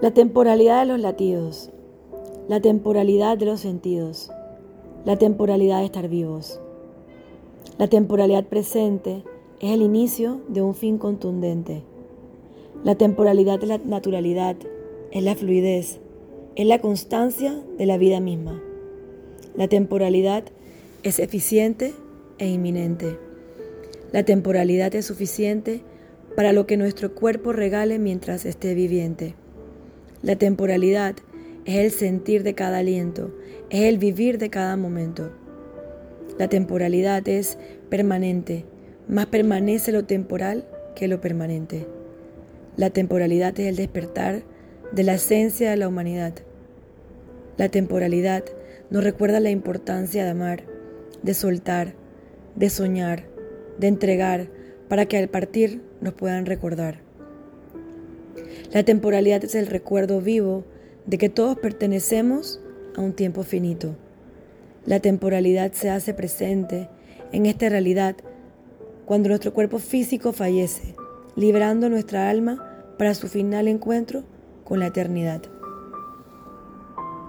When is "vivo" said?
60.20-60.64